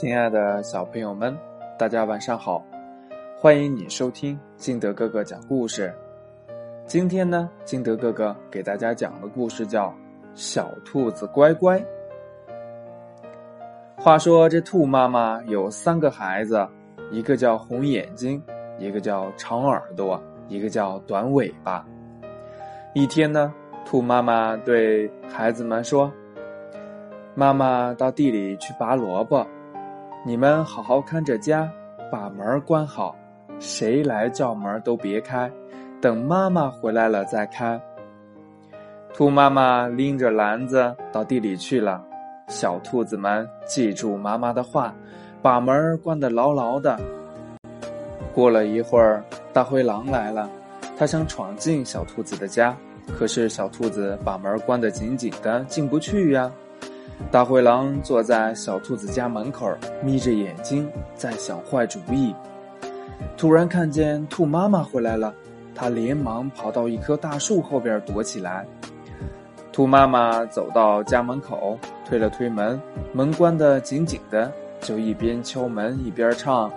[0.00, 1.36] 亲爱的小朋友们，
[1.76, 2.62] 大家晚上好！
[3.36, 5.92] 欢迎你收听金德哥哥讲故事。
[6.86, 9.88] 今天呢，金德哥哥给大家讲的故事叫
[10.36, 11.80] 《小兔子乖乖》。
[13.96, 16.64] 话说这兔妈妈有三个孩子，
[17.10, 18.40] 一个叫红眼睛，
[18.78, 21.84] 一个叫长耳朵，一个叫短尾巴。
[22.94, 23.52] 一天呢，
[23.84, 26.08] 兔妈妈对孩子们说
[27.34, 29.44] ：“妈妈到地里去拔萝卜。”
[30.24, 31.70] 你们好好看着家，
[32.10, 33.14] 把门关好，
[33.60, 35.50] 谁来叫门都别开，
[36.00, 37.80] 等妈妈回来了再开。
[39.14, 42.02] 兔妈妈拎着篮子到地里去了，
[42.48, 44.92] 小兔子们记住妈妈的话，
[45.40, 46.98] 把门关得牢牢的。
[48.34, 50.50] 过了一会儿，大灰狼来了，
[50.98, 52.76] 他想闯进小兔子的家，
[53.16, 56.50] 可是小兔子把门关得紧紧的，进不去呀。
[57.30, 59.70] 大灰狼坐在小兔子家门口，
[60.02, 62.34] 眯着眼睛在想坏主意。
[63.36, 65.34] 突然看见兔妈妈回来了，
[65.74, 68.66] 它连忙跑到一棵大树后边躲起来。
[69.72, 72.80] 兔妈妈走到家门口，推了推门，
[73.12, 76.70] 门关得紧紧的，就一边敲门一边唱：“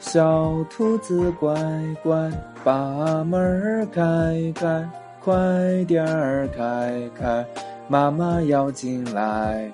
[0.00, 1.54] 小兔子乖
[2.02, 2.30] 乖，
[2.64, 4.02] 把门开
[4.54, 4.88] 开，
[5.24, 5.34] 快
[5.86, 7.46] 点儿开开。”
[7.88, 9.70] 妈妈要进来，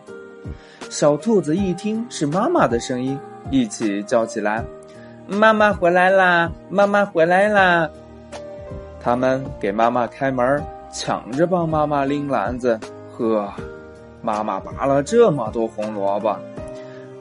[0.90, 3.16] 小兔子一听是妈妈的声音，
[3.50, 4.64] 一起叫起来
[5.28, 6.50] ：“妈妈回来啦！
[6.68, 7.88] 妈妈回来啦！”
[9.00, 10.60] 他们给妈妈开门，
[10.92, 12.80] 抢着帮妈妈拎篮子。
[13.16, 13.52] 呵，
[14.20, 16.36] 妈妈拔了这么多红萝卜。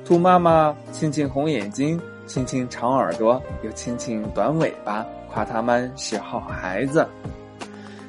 [0.03, 7.05] 兔妈妈亲亲红眼睛，亲亲长耳朵，又亲亲短尾巴，夸他们是好孩子。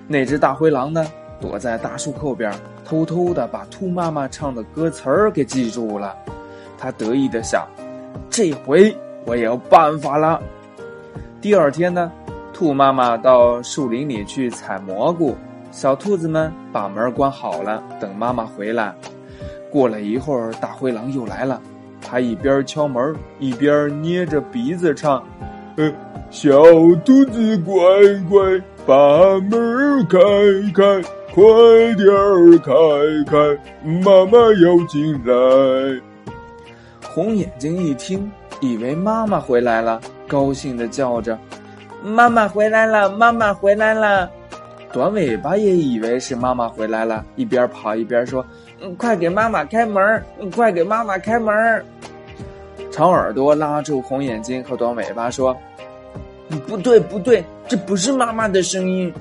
[0.09, 1.05] 那只大灰狼呢？
[1.41, 2.53] 躲在大树后边，
[2.85, 6.17] 偷偷的把兔妈妈唱的歌词儿给记住了。
[6.77, 7.65] 他得意的想
[8.29, 8.93] ：“这回
[9.25, 10.43] 我也有办法了。”
[11.41, 12.11] 第二天呢，
[12.53, 15.37] 兔妈妈到树林里去采蘑菇，
[15.71, 18.93] 小兔子们把门关好了，等妈妈回来。
[19.71, 21.61] 过了一会儿，大灰狼又来了，
[22.01, 25.23] 他一边敲门，一边捏着鼻子唱
[25.77, 25.93] ：“呃，
[26.31, 26.51] 小
[27.05, 27.75] 兔子乖
[28.29, 30.19] 乖，把门开
[30.75, 31.45] 开。”快
[31.95, 32.73] 点儿开
[33.31, 33.37] 开，
[33.85, 36.01] 妈妈要进来。
[37.07, 38.29] 红眼睛一听，
[38.61, 41.39] 以为妈妈回来了，高兴的叫着
[42.03, 44.29] ：“妈妈回来了，妈妈回来了！”
[44.91, 48.45] 短尾巴也以为是妈妈回来了，一边跑一边说
[48.83, 50.21] ：“嗯快给妈妈开门！
[50.57, 51.85] 快给妈妈开门！”
[52.91, 55.57] 长耳朵拉住红眼睛和短尾巴说
[56.67, 59.13] ：“不对，不对，这不是妈妈的声音。”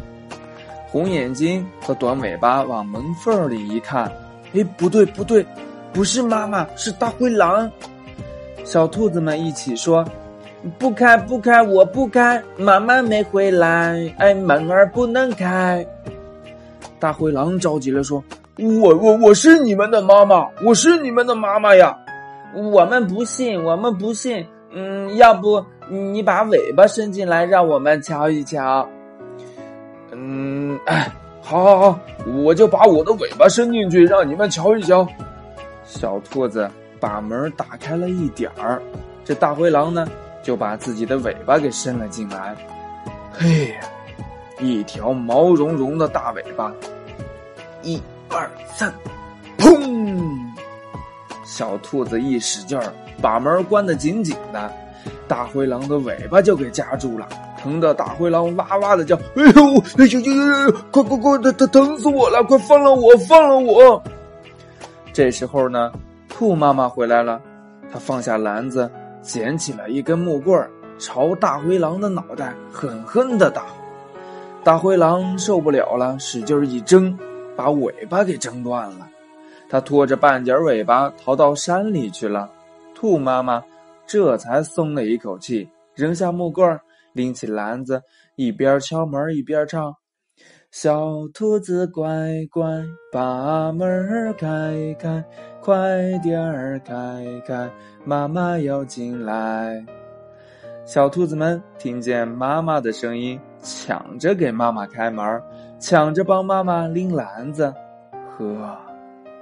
[0.89, 4.11] 红眼睛和短尾巴往门缝里一看，
[4.53, 5.45] 哎，不对不对，
[5.91, 7.69] 不是妈妈，是大灰狼。
[8.63, 10.05] 小兔子们一起说
[10.79, 15.85] ：“不开不开，我不开，妈妈没回来，哎，门儿不能开。”
[16.99, 18.23] 大灰狼着急了，说
[18.57, 21.97] ：“我我我是你们的妈妈，我是你们的妈妈呀！
[22.55, 24.45] 我们不信，我们不信。
[24.71, 28.87] 嗯，要不你把尾巴伸进来，让我们瞧一瞧。”
[30.11, 30.79] 嗯，
[31.41, 35.07] 好，好，好，我就把我的尾巴伸进去，让你们瞧一瞧。
[35.85, 36.69] 小兔子
[36.99, 38.81] 把门打开了一点儿，
[39.23, 40.07] 这大灰狼呢，
[40.41, 42.55] 就把自己的尾巴给伸了进来。
[43.31, 43.73] 嘿，
[44.59, 46.73] 一条毛茸茸的大尾巴，
[47.83, 48.91] 一二三，
[49.57, 50.46] 砰！
[51.47, 54.69] 小兔子一使劲儿，把门关得紧紧的，
[55.29, 57.25] 大灰狼的尾巴就给夹住了。
[57.57, 62.43] 疼的大灰狼哇哇的叫，哎呦，哎呦呦呦呦，快快快，疼疼疼死我了！
[62.43, 64.03] 快放了我，放了我！
[65.13, 65.89] 这时候呢，
[66.27, 67.41] 兔妈妈回来了，
[67.91, 68.91] 她放下篮子，
[69.21, 70.69] 捡起了一根木棍儿，
[70.99, 73.63] 朝大灰狼的脑袋狠狠的打。
[74.65, 77.17] 大灰狼受不了了，使劲一挣，
[77.55, 79.07] 把尾巴给挣断了。
[79.69, 82.49] 他拖着半截尾巴逃到山里去了。
[82.95, 83.63] 兔妈妈
[84.05, 86.79] 这才松了一口气，扔下木棍。
[87.13, 87.99] 拎起篮子，
[88.35, 89.91] 一边敲门一边唱
[90.69, 92.05] ：“小兔子乖
[92.51, 92.63] 乖，
[93.11, 95.25] 把门开开，
[95.59, 97.67] 快点儿开开，
[98.05, 99.83] 妈妈要进来。”
[100.85, 105.41] 小兔子们听见妈妈的声音，抢着给妈妈开门，
[105.79, 107.73] 抢着帮妈妈拎篮子。
[108.37, 108.77] 呵，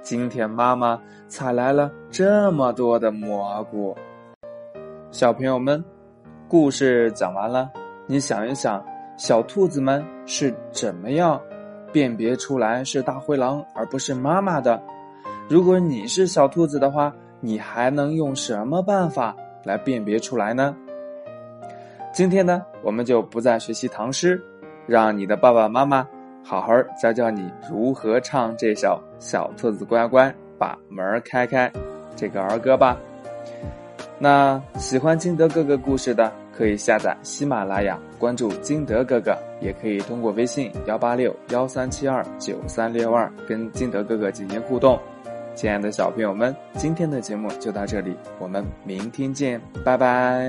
[0.06, 3.92] 今天妈妈采来了这么多的蘑菇。
[5.10, 5.84] 小朋友们。
[6.48, 7.68] 故事讲完了，
[8.06, 8.80] 你想一想，
[9.16, 11.40] 小兔子们是怎么样
[11.92, 14.80] 辨别出来是大灰狼而不是妈妈的？
[15.48, 20.76] 如果你是小兔子的话，你还能用什么办法来辨别出来呢？
[22.12, 24.40] 今天呢，我们就不再学习唐诗，
[24.86, 26.06] 让你的爸爸妈妈
[26.48, 31.68] 好好教教你如何唱这首《小兔子乖乖把门开开》
[32.14, 32.96] 这个儿歌吧。
[34.16, 44.96] 那喜欢金德哥哥故事的，可以下载喜马拉雅，关注金德哥哥，也可以通过微信幺八六幺三七二九三六二跟金德哥哥进行互动。
[45.56, 50.48] 亲爱的小朋友们，今天的节目就到这里，我们明天见，拜拜。